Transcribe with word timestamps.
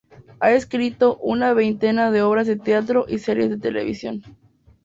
Ha 0.39 0.51
escrito 0.53 1.17
una 1.17 1.53
veintena 1.53 2.09
de 2.09 2.23
obras 2.23 2.47
de 2.47 2.55
teatro 2.57 3.05
y 3.07 3.19
serie 3.19 3.49
de 3.49 3.59
televisión. 3.59 4.23